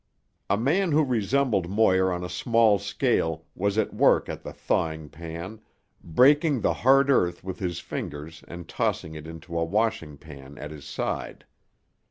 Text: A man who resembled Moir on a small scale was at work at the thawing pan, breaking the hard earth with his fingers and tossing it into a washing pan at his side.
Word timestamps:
A 0.49 0.57
man 0.57 0.93
who 0.93 1.03
resembled 1.03 1.69
Moir 1.69 2.11
on 2.11 2.23
a 2.23 2.27
small 2.27 2.79
scale 2.79 3.45
was 3.53 3.77
at 3.77 3.93
work 3.93 4.29
at 4.29 4.41
the 4.41 4.51
thawing 4.51 5.09
pan, 5.09 5.61
breaking 6.03 6.61
the 6.61 6.73
hard 6.73 7.11
earth 7.11 7.43
with 7.43 7.59
his 7.59 7.79
fingers 7.79 8.43
and 8.47 8.67
tossing 8.67 9.13
it 9.13 9.27
into 9.27 9.55
a 9.59 9.63
washing 9.63 10.17
pan 10.17 10.57
at 10.57 10.71
his 10.71 10.85
side. 10.85 11.45